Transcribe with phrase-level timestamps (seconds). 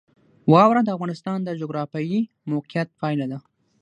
[0.51, 2.19] واوره د افغانستان د جغرافیایي
[2.51, 3.39] موقیعت پایله ده.